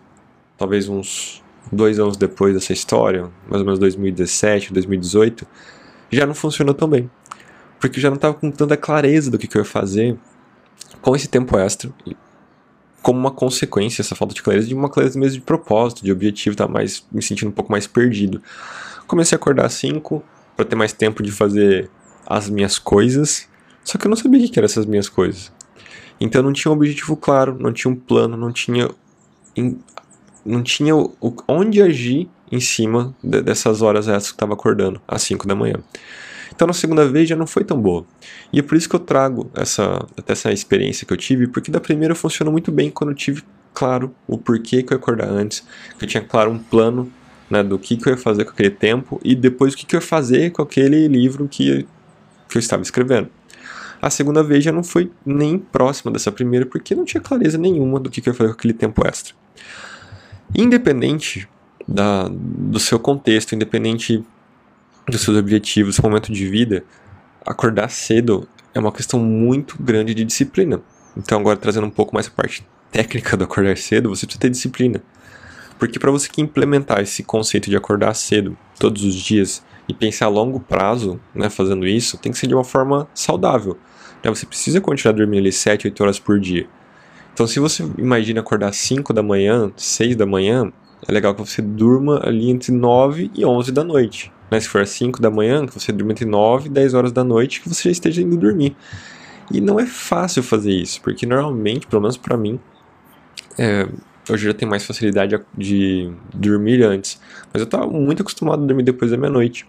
talvez 0.58 0.88
uns 0.88 1.44
dois 1.72 2.00
anos 2.00 2.18
depois 2.18 2.54
dessa 2.54 2.74
história, 2.74 3.30
mais 3.48 3.62
ou 3.62 3.66
menos 3.66 3.80
2017, 3.80 4.74
2018, 4.74 5.48
já 6.12 6.26
não 6.26 6.36
funcionou 6.36 6.74
tão 6.74 6.88
bem. 6.88 7.10
Porque 7.80 8.00
eu 8.00 8.02
já 8.02 8.10
não 8.10 8.16
estava 8.16 8.34
com 8.34 8.50
tanta 8.52 8.78
clareza 8.78 9.30
do 9.30 9.38
que, 9.38 9.48
que 9.48 9.58
eu 9.58 9.62
ia 9.62 9.66
fazer 9.66 10.18
com 11.02 11.16
esse 11.16 11.28
tempo 11.28 11.58
extra, 11.58 11.92
como 13.02 13.20
uma 13.20 13.32
consequência, 13.32 14.02
essa 14.02 14.16
falta 14.16 14.34
de 14.34 14.42
clareza, 14.42 14.68
de 14.68 14.74
uma 14.74 14.90
clareza 14.90 15.20
mesmo 15.20 15.40
de 15.40 15.46
propósito, 15.46 16.04
de 16.04 16.12
objetivo, 16.12 16.56
tá 16.56 16.68
mais 16.68 17.06
me 17.12 17.22
sentindo 17.22 17.50
um 17.50 17.52
pouco 17.52 17.70
mais 17.70 17.86
perdido. 17.86 18.42
Comecei 19.06 19.36
a 19.36 19.38
acordar 19.38 19.66
às 19.66 19.74
5 19.74 20.24
para 20.56 20.64
ter 20.66 20.78
mais 20.78 20.94
tempo 20.94 21.22
de 21.22 21.32
fazer 21.32 21.90
as 22.26 22.50
minhas 22.50 22.80
coisas, 22.80 23.50
só 23.84 23.98
que 23.98 24.08
eu 24.08 24.10
não 24.10 24.16
sabia 24.16 24.46
o 24.46 24.50
que 24.50 24.58
eram 24.58 24.66
essas 24.66 24.86
minhas 24.86 25.10
coisas. 25.10 25.52
Então 26.20 26.42
não 26.42 26.54
tinha 26.54 26.72
um 26.72 26.76
objetivo 26.76 27.16
claro, 27.18 27.58
não 27.60 27.74
tinha 27.74 27.92
um 27.92 27.96
plano, 27.96 28.38
não 28.38 28.52
tinha, 28.52 28.90
não 30.46 30.64
tinha 30.64 30.94
onde 31.48 31.82
agir 31.82 32.30
em 32.52 32.60
cima 32.60 33.14
de, 33.24 33.42
dessas 33.42 33.82
horas 33.82 34.08
essas 34.08 34.30
que 34.30 34.36
estava 34.36 34.54
acordando, 34.54 35.02
às 35.08 35.22
5 35.24 35.48
da 35.48 35.56
manhã. 35.56 35.76
Então 36.56 36.68
na 36.68 36.74
segunda 36.74 37.08
vez 37.08 37.28
já 37.28 37.36
não 37.36 37.48
foi 37.48 37.64
tão 37.64 37.82
boa. 37.82 38.06
E 38.52 38.60
é 38.60 38.62
por 38.62 38.78
isso 38.78 38.88
que 38.88 38.96
eu 38.96 39.00
trago 39.00 39.50
essa, 39.56 40.06
até 40.16 40.34
essa 40.34 40.52
experiência 40.52 41.06
que 41.06 41.12
eu 41.12 41.18
tive, 41.18 41.48
porque 41.48 41.72
da 41.72 41.80
primeira 41.80 42.14
funcionou 42.14 42.52
muito 42.52 42.72
bem 42.72 42.92
quando 42.92 43.10
eu 43.10 43.16
tive 43.16 43.44
claro 43.74 44.14
o 44.28 44.38
porquê 44.38 44.84
que 44.84 44.94
eu 44.94 44.98
ia 44.98 45.02
acordar 45.02 45.28
antes, 45.28 45.66
que 45.98 46.06
eu 46.06 46.08
tinha 46.08 46.24
claro 46.24 46.52
um 46.52 46.60
plano 46.60 47.12
né, 47.50 47.64
do 47.64 47.80
que, 47.80 47.98
que 47.98 48.08
eu 48.08 48.14
ia 48.14 48.18
fazer 48.18 48.46
com 48.46 48.52
aquele 48.52 48.70
tempo 48.70 49.20
e 49.24 49.36
depois 49.36 49.74
o 49.74 49.78
que, 49.78 49.86
que 49.86 49.96
eu 49.96 50.00
ia 50.00 50.06
fazer 50.06 50.52
com 50.52 50.62
aquele 50.62 51.08
livro 51.08 51.48
que, 51.48 51.88
que 52.48 52.58
eu 52.58 52.60
estava 52.60 52.84
escrevendo. 52.84 53.30
A 54.04 54.10
segunda 54.10 54.44
vez 54.44 54.62
já 54.62 54.72
não 54.74 54.84
foi 54.84 55.10
nem 55.26 55.58
próxima 55.58 56.12
dessa 56.12 56.30
primeira, 56.30 56.66
porque 56.66 56.94
não 56.94 57.06
tinha 57.06 57.22
clareza 57.22 57.58
nenhuma 57.58 58.02
do 58.02 58.10
que, 58.10 58.20
que 58.20 58.28
eu 58.28 58.34
fazer 58.34 58.50
com 58.50 58.56
aquele 58.56 58.74
tempo 58.74 59.08
extra. 59.08 59.34
Independente 60.54 61.48
da, 61.88 62.28
do 62.30 62.82
seu 62.82 63.00
contexto, 63.00 63.56
independente 63.56 64.22
dos 65.08 65.22
seus 65.22 65.38
objetivos, 65.38 66.02
momento 66.02 66.34
de 66.34 66.46
vida, 66.46 66.84
acordar 67.46 67.90
cedo 67.90 68.46
é 68.74 68.80
uma 68.80 68.92
questão 68.92 69.22
muito 69.22 69.82
grande 69.82 70.14
de 70.14 70.26
disciplina. 70.26 70.82
Então, 71.16 71.40
agora 71.40 71.56
trazendo 71.56 71.88
um 71.88 71.92
pouco 71.92 72.14
mais 72.14 72.28
a 72.28 72.32
parte 72.32 72.68
técnica 72.92 73.38
do 73.38 73.46
acordar 73.46 73.78
cedo, 73.78 74.10
você 74.10 74.26
precisa 74.26 74.42
ter 74.42 74.50
disciplina. 74.50 75.02
Porque 75.80 75.98
para 75.98 76.12
você 76.12 76.28
implementar 76.40 77.00
esse 77.00 77.24
conceito 77.24 77.70
de 77.70 77.78
acordar 77.78 78.14
cedo 78.16 78.58
todos 78.78 79.02
os 79.06 79.16
dias 79.16 79.64
e 79.88 79.94
pensar 79.94 80.26
a 80.26 80.30
longo 80.30 80.60
prazo, 80.60 81.22
né, 81.34 81.50
fazendo 81.50 81.88
isso, 81.88 82.18
tem 82.18 82.34
que 82.34 82.38
ser 82.38 82.48
de 82.48 82.54
uma 82.54 82.66
forma 82.66 83.08
saudável. 83.14 83.78
Né? 84.24 84.30
Você 84.34 84.46
precisa 84.46 84.80
continuar 84.80 85.14
dormindo 85.14 85.42
ali 85.42 85.52
7, 85.52 85.88
8 85.88 86.04
horas 86.04 86.20
por 86.20 86.40
dia. 86.40 86.68
Então, 87.34 87.48
se 87.48 87.60
você 87.60 87.84
imagina 87.98 88.42
acordar 88.42 88.74
5 88.74 89.12
da 89.12 89.24
manhã, 89.24 89.72
6 89.76 90.16
da 90.16 90.26
manhã, 90.26 90.72
é 91.08 91.12
legal 91.12 91.34
que 91.34 91.42
você 91.42 91.62
durma 91.62 92.22
ali 92.24 92.50
entre 92.50 92.72
9 92.72 93.32
e 93.34 93.46
11 93.46 93.72
da 93.72 93.84
noite. 93.84 94.32
Né? 94.50 94.60
Se 94.60 94.70
for 94.70 94.86
5 94.86 95.22
da 95.22 95.32
manhã, 95.32 95.66
que 95.66 95.74
você 95.74 95.92
durma 95.92 96.12
entre 96.12 96.26
9 96.26 96.68
e 96.68 96.72
10 96.72 96.94
horas 96.94 97.12
da 97.12 97.24
noite, 97.24 97.62
que 97.62 97.68
você 97.68 97.84
já 97.84 97.92
esteja 97.92 98.22
indo 98.22 98.38
dormir. 98.38 98.76
E 99.52 99.60
não 99.60 99.80
é 99.80 99.86
fácil 99.86 100.42
fazer 100.44 100.72
isso, 100.72 101.02
porque 101.02 101.26
normalmente, 101.26 101.88
pelo 101.88 102.02
menos 102.02 102.18
para 102.18 102.38
mim, 102.38 102.60
é, 103.58 103.88
hoje 104.30 104.46
já 104.46 104.54
tenho 104.54 104.70
mais 104.70 104.86
facilidade 104.86 105.40
de 105.58 106.12
dormir 106.34 106.84
antes, 106.84 107.20
mas 107.52 107.62
eu 107.62 107.66
estava 107.66 107.88
muito 107.88 108.22
acostumado 108.22 108.64
a 108.64 108.66
dormir 108.66 108.84
depois 108.84 109.12
da 109.12 109.18
meia-noite. 109.18 109.66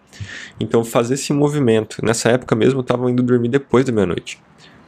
Então 0.61 0.85
fazer 0.85 1.15
esse 1.15 1.33
movimento, 1.33 2.05
nessa 2.05 2.31
época 2.31 2.55
mesmo 2.55 2.79
eu 2.79 2.83
estava 2.83 3.11
indo 3.11 3.23
dormir 3.23 3.49
depois 3.49 3.85
da 3.85 3.93
meia-noite. 3.93 4.41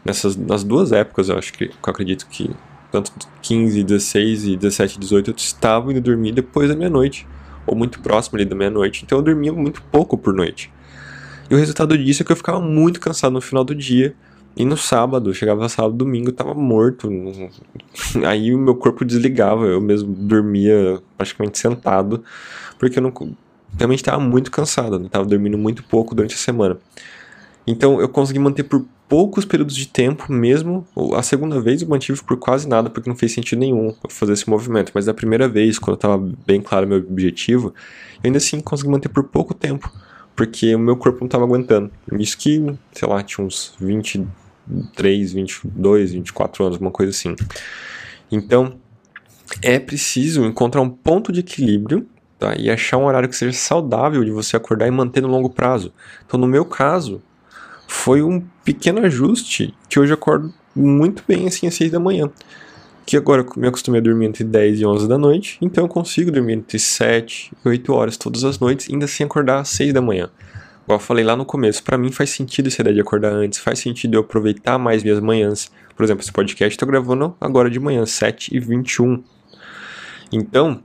Nessas 0.05 0.37
nas 0.37 0.63
duas 0.63 0.93
épocas, 0.93 1.29
eu 1.29 1.37
acho 1.37 1.53
que, 1.53 1.65
eu 1.65 1.73
acredito 1.83 2.27
que 2.29 2.51
tanto 2.93 3.13
15, 3.43 3.83
16 3.83 4.45
e 4.47 4.57
17, 4.57 4.99
18 5.01 5.31
eu 5.31 5.35
estava 5.37 5.91
indo 5.91 6.01
dormir 6.01 6.33
depois 6.33 6.69
da 6.69 6.77
meia-noite, 6.77 7.27
ou 7.67 7.75
muito 7.75 8.01
próximo 8.01 8.37
ali 8.37 8.45
da 8.45 8.55
meia-noite. 8.55 9.03
Então 9.05 9.19
eu 9.19 9.23
dormia 9.23 9.53
muito 9.53 9.83
pouco 9.83 10.17
por 10.17 10.33
noite. 10.33 10.73
E 11.51 11.55
o 11.55 11.59
resultado 11.59 11.97
disso 11.99 12.23
é 12.23 12.25
que 12.25 12.33
eu 12.33 12.37
ficava 12.37 12.61
muito 12.61 13.01
cansado 13.01 13.33
no 13.33 13.41
final 13.41 13.65
do 13.65 13.75
dia 13.75 14.15
e 14.57 14.65
no 14.65 14.77
sábado, 14.77 15.35
chegava 15.35 15.69
sábado, 15.69 15.95
domingo, 15.95 16.33
tava 16.33 16.55
morto. 16.55 17.11
Aí 18.27 18.55
o 18.55 18.59
meu 18.59 18.75
corpo 18.75 19.05
desligava, 19.05 19.67
eu 19.67 19.81
mesmo 19.81 20.15
dormia 20.15 20.99
praticamente 21.17 21.59
sentado, 21.59 22.25
porque 22.79 22.99
eu 22.99 23.03
não 23.03 23.13
realmente 23.77 24.01
estava 24.01 24.19
muito 24.19 24.51
cansado, 24.51 24.99
né? 24.99 25.09
tava 25.11 25.27
dormindo 25.27 25.59
muito 25.59 25.85
pouco 25.85 26.15
durante 26.15 26.35
a 26.35 26.39
semana. 26.39 26.79
Então 27.67 28.01
eu 28.01 28.09
consegui 28.09 28.39
manter 28.39 28.63
por 28.63 28.87
poucos 29.07 29.45
períodos 29.45 29.77
de 29.77 29.89
tempo 29.89 30.33
mesmo. 30.33 30.87
A 31.15 31.23
segunda 31.23 31.61
vez 31.61 31.83
eu 31.83 31.89
mantive 31.89 32.23
por 32.23 32.39
quase 32.39 32.67
nada, 32.67 32.89
porque 32.89 33.11
não 33.11 33.17
fez 33.17 33.33
sentido 33.33 33.59
nenhum 33.59 33.95
fazer 34.09 34.33
esse 34.33 34.49
movimento. 34.49 34.93
Mas 34.95 35.05
da 35.05 35.13
primeira 35.13 35.49
vez, 35.49 35.79
quando 35.79 35.97
estava 35.97 36.17
bem 36.47 36.63
claro 36.63 36.87
meu 36.87 36.99
objetivo, 36.99 37.75
eu 38.15 38.21
ainda 38.25 38.39
assim 38.39 38.61
consegui 38.61 38.91
manter 38.91 39.09
por 39.09 39.25
pouco 39.25 39.53
tempo, 39.53 39.93
porque 40.35 40.75
o 40.75 40.79
meu 40.79 40.97
corpo 40.97 41.19
não 41.21 41.27
estava 41.27 41.45
aguentando. 41.45 41.91
Isso 42.13 42.39
que, 42.39 42.65
sei 42.93 43.09
lá, 43.09 43.23
tinha 43.23 43.47
uns 43.47 43.75
20 43.79 44.27
23, 44.67 45.33
22, 45.33 46.13
24 46.13 46.65
anos, 46.65 46.79
uma 46.79 46.91
coisa 46.91 47.11
assim. 47.11 47.35
Então, 48.31 48.77
é 49.63 49.79
preciso 49.79 50.45
encontrar 50.45 50.81
um 50.81 50.91
ponto 50.91 51.33
de 51.33 51.41
equilíbrio 51.41 52.07
tá? 52.39 52.55
e 52.57 52.71
achar 52.71 52.99
um 52.99 53.05
horário 53.05 53.29
que 53.29 53.37
seja 53.37 53.57
saudável 53.57 54.25
de 54.25 54.31
você 54.31 54.57
acordar 54.57 54.87
e 54.87 54.91
manter 54.91 55.21
no 55.21 55.29
longo 55.29 55.51
prazo. 55.51 55.93
Então, 56.27 56.39
no 56.39 56.47
meu 56.47 56.65
caso, 56.65 57.23
foi 57.87 58.23
um 58.23 58.43
pequeno 58.65 59.01
ajuste 59.05 59.75
que 59.89 59.99
hoje 59.99 60.13
eu 60.13 60.17
acordo 60.17 60.53
muito 60.75 61.23
bem 61.27 61.47
assim 61.47 61.67
às 61.67 61.75
6 61.75 61.93
da 61.93 62.01
manhã. 62.01 62.31
Que 63.05 63.17
agora 63.17 63.43
eu 63.43 63.61
me 63.61 63.69
acostumei 63.69 64.01
a 64.01 64.05
dormir 64.05 64.27
entre 64.27 64.43
10 64.43 64.81
e 64.81 64.87
11 64.87 65.09
da 65.09 65.17
noite, 65.17 65.59
então 65.63 65.85
eu 65.85 65.89
consigo 65.89 66.33
dormir 66.33 66.55
entre 66.55 66.77
7 66.77 67.53
e 67.65 67.69
8 67.69 67.93
horas 67.93 68.17
todas 68.17 68.43
as 68.43 68.59
noites, 68.59 68.91
ainda 68.91 69.05
assim 69.05 69.23
acordar 69.23 69.61
às 69.61 69.69
6 69.69 69.93
da 69.93 70.03
manhã. 70.03 70.29
Igual 70.87 71.01
eu 71.01 71.05
falei 71.05 71.25
lá 71.25 71.35
no 71.35 71.45
começo, 71.45 71.83
para 71.83 71.99
mim 71.99 72.13
faz 72.13 72.31
sentido 72.31 72.69
essa 72.69 72.81
ideia 72.81 72.95
de 72.95 73.01
acordar 73.01 73.33
antes, 73.33 73.59
faz 73.59 73.81
sentido 73.81 74.15
eu 74.15 74.21
aproveitar 74.21 74.79
mais 74.79 75.03
minhas 75.03 75.19
manhãs. 75.19 75.69
Por 75.97 76.05
exemplo, 76.05 76.23
esse 76.23 76.31
podcast 76.31 76.77
eu 76.77 76.79
tô 76.79 76.87
gravando 76.87 77.37
agora 77.41 77.69
de 77.69 77.81
manhã, 77.81 78.07
7 78.07 78.57
e 78.57 78.61
21. 78.61 79.21
Então, 80.31 80.81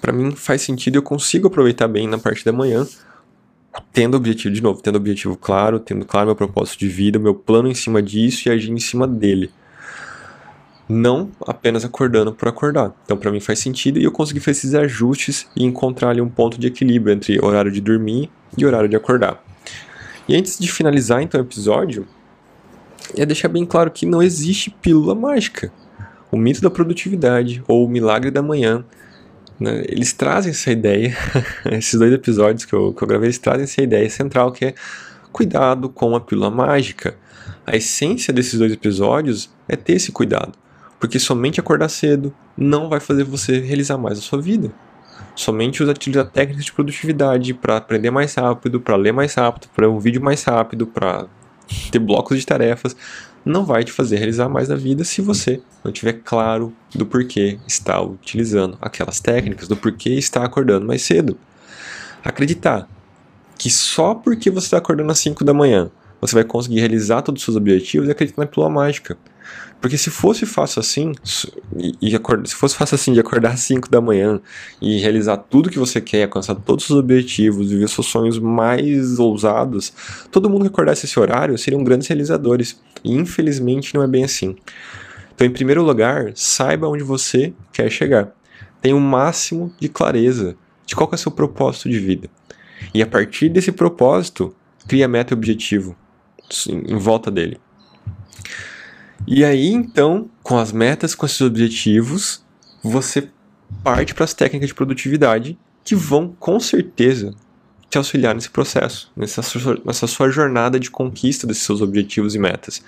para 0.00 0.12
mim 0.12 0.32
faz 0.32 0.62
sentido 0.62 0.96
eu 0.96 1.02
consigo 1.02 1.46
aproveitar 1.46 1.86
bem 1.86 2.08
na 2.08 2.18
parte 2.18 2.44
da 2.44 2.52
manhã, 2.52 2.84
tendo 3.92 4.16
objetivo, 4.16 4.52
de 4.52 4.60
novo, 4.60 4.82
tendo 4.82 4.96
objetivo 4.96 5.36
claro, 5.36 5.78
tendo 5.78 6.04
claro 6.04 6.26
meu 6.26 6.34
propósito 6.34 6.80
de 6.80 6.88
vida, 6.88 7.16
meu 7.16 7.34
plano 7.34 7.68
em 7.68 7.74
cima 7.74 8.02
disso 8.02 8.48
e 8.48 8.50
agir 8.50 8.72
em 8.72 8.80
cima 8.80 9.06
dele. 9.06 9.52
Não 10.92 11.30
apenas 11.46 11.84
acordando 11.84 12.32
por 12.32 12.48
acordar. 12.48 12.92
Então, 13.04 13.16
para 13.16 13.30
mim 13.30 13.38
faz 13.38 13.60
sentido 13.60 14.00
e 14.00 14.02
eu 14.02 14.10
consegui 14.10 14.40
fazer 14.40 14.58
esses 14.58 14.74
ajustes 14.74 15.46
e 15.54 15.64
encontrar 15.64 16.10
ali 16.10 16.20
um 16.20 16.28
ponto 16.28 16.58
de 16.58 16.66
equilíbrio 16.66 17.14
entre 17.14 17.38
horário 17.40 17.70
de 17.70 17.80
dormir 17.80 18.28
e 18.58 18.66
horário 18.66 18.88
de 18.88 18.96
acordar. 18.96 19.40
E 20.28 20.34
antes 20.34 20.58
de 20.58 20.70
finalizar 20.70 21.22
então 21.22 21.40
o 21.40 21.44
episódio, 21.44 22.08
é 23.16 23.24
deixar 23.24 23.46
bem 23.46 23.64
claro 23.64 23.88
que 23.92 24.04
não 24.04 24.20
existe 24.20 24.68
pílula 24.68 25.14
mágica. 25.14 25.72
O 26.28 26.36
mito 26.36 26.60
da 26.60 26.68
produtividade 26.68 27.62
ou 27.68 27.84
o 27.84 27.88
milagre 27.88 28.32
da 28.32 28.42
manhã, 28.42 28.84
né, 29.60 29.84
eles 29.86 30.12
trazem 30.12 30.50
essa 30.50 30.72
ideia, 30.72 31.16
esses 31.70 31.96
dois 31.96 32.12
episódios 32.12 32.64
que 32.64 32.72
eu, 32.72 32.92
que 32.92 33.00
eu 33.00 33.06
gravei, 33.06 33.26
eles 33.26 33.38
trazem 33.38 33.62
essa 33.62 33.80
ideia 33.80 34.10
central 34.10 34.50
que 34.50 34.64
é 34.64 34.74
cuidado 35.30 35.88
com 35.88 36.16
a 36.16 36.20
pílula 36.20 36.50
mágica. 36.50 37.14
A 37.64 37.76
essência 37.76 38.32
desses 38.32 38.58
dois 38.58 38.72
episódios 38.72 39.48
é 39.68 39.76
ter 39.76 39.92
esse 39.92 40.10
cuidado, 40.10 40.52
porque 41.00 41.18
somente 41.18 41.58
acordar 41.58 41.88
cedo 41.88 42.32
não 42.56 42.88
vai 42.88 43.00
fazer 43.00 43.24
você 43.24 43.58
realizar 43.58 43.98
mais 43.98 44.18
a 44.18 44.22
sua 44.22 44.40
vida 44.40 44.70
somente 45.34 45.82
utilizar 45.82 46.26
técnicas 46.26 46.64
de 46.64 46.72
produtividade 46.72 47.54
para 47.54 47.76
aprender 47.76 48.10
mais 48.10 48.34
rápido, 48.34 48.80
para 48.80 48.96
ler 48.96 49.12
mais 49.12 49.34
rápido, 49.34 49.68
para 49.74 49.88
um 49.88 49.98
vídeo 49.98 50.22
mais 50.22 50.42
rápido, 50.44 50.86
para 50.86 51.26
ter 51.90 51.98
blocos 51.98 52.38
de 52.38 52.46
tarefas, 52.46 52.96
não 53.44 53.64
vai 53.64 53.84
te 53.84 53.92
fazer 53.92 54.16
realizar 54.16 54.48
mais 54.48 54.68
na 54.68 54.76
vida 54.76 55.04
se 55.04 55.22
você 55.22 55.62
não 55.82 55.90
tiver 55.90 56.14
claro 56.24 56.72
do 56.94 57.06
porquê 57.06 57.58
está 57.66 58.00
utilizando 58.00 58.76
aquelas 58.80 59.20
técnicas, 59.20 59.68
do 59.68 59.76
porquê 59.76 60.10
está 60.10 60.44
acordando 60.44 60.86
mais 60.86 61.02
cedo. 61.02 61.38
Acreditar 62.22 62.86
que 63.56 63.70
só 63.70 64.14
porque 64.14 64.50
você 64.50 64.66
está 64.66 64.78
acordando 64.78 65.10
às 65.10 65.18
5 65.18 65.44
da 65.44 65.54
manhã 65.54 65.90
você 66.20 66.34
vai 66.34 66.44
conseguir 66.44 66.80
realizar 66.80 67.22
todos 67.22 67.40
os 67.40 67.44
seus 67.46 67.56
objetivos 67.56 68.06
e 68.06 68.12
acreditar 68.12 68.42
na 68.42 68.46
pílula 68.46 68.68
mágica. 68.68 69.16
Porque 69.80 69.96
se 69.96 70.10
fosse 70.10 70.44
fácil 70.44 70.80
assim, 70.80 71.12
e, 71.76 71.94
e 72.02 72.10
se 72.46 72.54
fosse 72.54 72.76
fácil 72.76 72.94
assim 72.94 73.12
de 73.12 73.20
acordar 73.20 73.52
às 73.52 73.60
5 73.60 73.90
da 73.90 74.00
manhã 74.00 74.40
e 74.80 74.98
realizar 74.98 75.38
tudo 75.38 75.70
que 75.70 75.78
você 75.78 76.00
quer, 76.00 76.24
alcançar 76.24 76.54
todos 76.54 76.84
os 76.84 76.88
seus 76.88 76.98
objetivos, 76.98 77.70
viver 77.70 77.88
seus 77.88 78.06
sonhos 78.06 78.38
mais 78.38 79.18
ousados, 79.18 79.92
todo 80.30 80.50
mundo 80.50 80.62
que 80.62 80.68
acordasse 80.68 81.06
esse 81.06 81.18
horário 81.18 81.56
seriam 81.56 81.82
grandes 81.82 82.08
realizadores. 82.08 82.80
E 83.02 83.12
infelizmente 83.12 83.94
não 83.94 84.02
é 84.02 84.06
bem 84.06 84.24
assim. 84.24 84.56
Então, 85.34 85.46
em 85.46 85.50
primeiro 85.50 85.82
lugar, 85.82 86.32
saiba 86.34 86.86
onde 86.86 87.02
você 87.02 87.54
quer 87.72 87.90
chegar. 87.90 88.30
Tenha 88.82 88.94
o 88.94 88.98
um 88.98 89.00
máximo 89.00 89.72
de 89.80 89.88
clareza 89.88 90.54
de 90.84 90.94
qual 90.94 91.08
é 91.10 91.14
o 91.14 91.18
seu 91.18 91.30
propósito 91.32 91.88
de 91.88 91.98
vida. 91.98 92.28
E 92.92 93.02
a 93.02 93.06
partir 93.06 93.48
desse 93.48 93.72
propósito, 93.72 94.54
cria 94.86 95.08
meta 95.08 95.32
e 95.32 95.36
objetivo 95.36 95.96
em 96.68 96.96
volta 96.96 97.30
dele. 97.30 97.58
E 99.26 99.44
aí, 99.44 99.68
então, 99.68 100.28
com 100.42 100.58
as 100.58 100.72
metas, 100.72 101.14
com 101.14 101.26
esses 101.26 101.40
objetivos, 101.40 102.44
você 102.82 103.28
parte 103.84 104.14
para 104.14 104.24
as 104.24 104.34
técnicas 104.34 104.68
de 104.68 104.74
produtividade 104.74 105.58
que 105.84 105.94
vão, 105.94 106.34
com 106.38 106.58
certeza, 106.58 107.34
te 107.88 107.98
auxiliar 107.98 108.34
nesse 108.34 108.50
processo, 108.50 109.10
nessa 109.16 109.42
sua, 109.42 109.78
nessa 109.84 110.06
sua 110.06 110.30
jornada 110.30 110.78
de 110.78 110.90
conquista 110.90 111.46
desses 111.46 111.64
seus 111.64 111.80
objetivos 111.80 112.34
e 112.34 112.38
metas. 112.38 112.82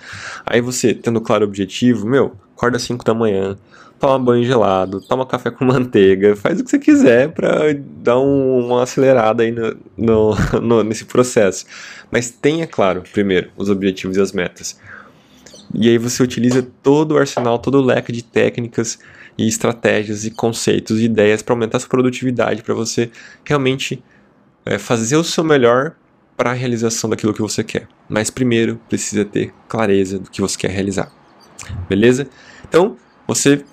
Aí 0.45 0.61
você, 0.61 0.93
tendo 0.93 1.19
claro 1.19 1.43
o 1.43 1.47
objetivo, 1.47 2.07
meu, 2.07 2.33
acorda 2.55 2.77
às 2.77 2.83
5 2.83 3.03
da 3.03 3.13
manhã, 3.13 3.57
toma 3.99 4.17
banho 4.17 4.45
gelado, 4.45 5.01
toma 5.01 5.25
café 5.25 5.51
com 5.51 5.65
manteiga, 5.65 6.35
faz 6.35 6.59
o 6.59 6.63
que 6.63 6.69
você 6.69 6.79
quiser 6.79 7.29
para 7.33 7.73
dar 8.01 8.19
um, 8.19 8.65
uma 8.65 8.83
acelerada 8.83 9.43
aí 9.43 9.51
no, 9.51 9.75
no, 9.97 10.35
no, 10.61 10.83
nesse 10.83 11.03
processo. 11.03 11.65
Mas 12.09 12.29
tenha 12.29 12.65
claro, 12.65 13.03
primeiro, 13.11 13.49
os 13.57 13.69
objetivos 13.69 14.15
e 14.15 14.21
as 14.21 14.31
metas. 14.31 14.79
E 15.73 15.89
aí 15.89 15.97
você 15.97 16.21
utiliza 16.21 16.61
todo 16.83 17.13
o 17.13 17.17
arsenal, 17.17 17.57
todo 17.59 17.79
o 17.79 17.81
leque 17.81 18.11
de 18.11 18.23
técnicas 18.23 18.99
e 19.37 19.47
estratégias 19.47 20.25
e 20.25 20.31
conceitos 20.31 20.99
e 20.99 21.05
ideias 21.05 21.41
para 21.41 21.53
aumentar 21.53 21.77
a 21.77 21.79
sua 21.79 21.89
produtividade, 21.89 22.61
para 22.61 22.73
você 22.73 23.09
realmente 23.43 24.03
é, 24.65 24.77
fazer 24.77 25.15
o 25.15 25.23
seu 25.23 25.43
melhor 25.43 25.95
para 26.37 26.51
a 26.51 26.53
realização 26.53 27.09
daquilo 27.09 27.33
que 27.33 27.41
você 27.41 27.63
quer. 27.63 27.87
Mas 28.07 28.29
primeiro 28.29 28.79
precisa 28.87 29.25
ter 29.25 29.53
clareza 29.67 30.19
do 30.19 30.29
que 30.29 30.41
você 30.41 30.57
quer 30.57 30.71
realizar. 30.71 31.11
Beleza? 31.87 32.27
Então, 32.67 32.97
você 33.27 33.63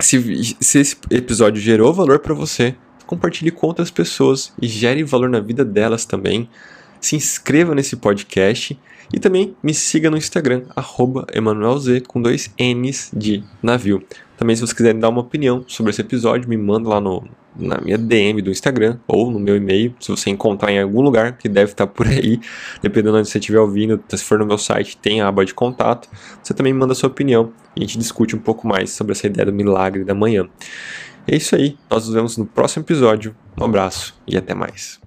se, 0.00 0.56
se 0.60 0.78
esse 0.78 0.96
episódio 1.10 1.60
gerou 1.60 1.92
valor 1.92 2.18
para 2.18 2.34
você, 2.34 2.74
compartilhe 3.06 3.50
com 3.50 3.66
outras 3.66 3.90
pessoas 3.90 4.52
e 4.60 4.66
gere 4.66 5.02
valor 5.04 5.28
na 5.28 5.40
vida 5.40 5.64
delas 5.64 6.04
também. 6.04 6.48
Se 7.00 7.16
inscreva 7.16 7.74
nesse 7.74 7.96
podcast 7.96 8.78
e 9.12 9.20
também 9.20 9.56
me 9.62 9.72
siga 9.72 10.10
no 10.10 10.16
Instagram, 10.16 10.62
EmanuelZ, 11.32 12.02
com 12.06 12.20
dois 12.20 12.50
N's 12.58 13.10
de 13.14 13.42
navio. 13.62 14.02
Também, 14.36 14.54
se 14.54 14.60
vocês 14.60 14.72
quiserem 14.72 15.00
dar 15.00 15.08
uma 15.08 15.20
opinião 15.20 15.64
sobre 15.66 15.90
esse 15.90 16.00
episódio, 16.00 16.48
me 16.48 16.56
manda 16.56 16.88
lá 16.88 17.00
no, 17.00 17.26
na 17.58 17.78
minha 17.80 17.96
DM 17.96 18.42
do 18.42 18.50
Instagram 18.50 18.98
ou 19.06 19.30
no 19.30 19.38
meu 19.38 19.56
e-mail, 19.56 19.94
se 19.98 20.10
você 20.10 20.30
encontrar 20.30 20.72
em 20.72 20.80
algum 20.80 21.00
lugar 21.00 21.38
que 21.38 21.48
deve 21.48 21.72
estar 21.72 21.86
por 21.86 22.06
aí, 22.06 22.40
dependendo 22.82 23.12
de 23.12 23.20
onde 23.20 23.28
você 23.30 23.38
estiver 23.38 23.60
ouvindo, 23.60 24.02
se 24.08 24.24
for 24.24 24.38
no 24.38 24.46
meu 24.46 24.58
site, 24.58 24.96
tem 24.96 25.20
a 25.20 25.28
aba 25.28 25.44
de 25.44 25.54
contato. 25.54 26.08
Você 26.42 26.52
também 26.52 26.72
manda 26.72 26.94
sua 26.94 27.08
opinião 27.08 27.52
e 27.74 27.80
a 27.80 27.86
gente 27.86 27.98
discute 27.98 28.36
um 28.36 28.40
pouco 28.40 28.66
mais 28.66 28.90
sobre 28.90 29.12
essa 29.12 29.26
ideia 29.26 29.46
do 29.46 29.52
milagre 29.52 30.04
da 30.04 30.14
manhã. 30.14 30.48
É 31.26 31.36
isso 31.36 31.56
aí, 31.56 31.76
nós 31.90 32.06
nos 32.06 32.14
vemos 32.14 32.36
no 32.36 32.46
próximo 32.46 32.84
episódio. 32.84 33.34
Um 33.58 33.64
abraço 33.64 34.14
e 34.26 34.36
até 34.36 34.54
mais. 34.54 35.05